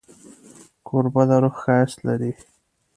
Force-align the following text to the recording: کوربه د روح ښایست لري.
کوربه 0.87 1.23
د 1.29 1.31
روح 1.41 1.55
ښایست 1.63 1.99
لري. 2.07 2.31